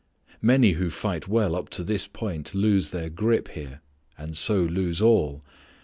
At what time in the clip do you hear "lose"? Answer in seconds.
2.55-2.89, 4.63-4.99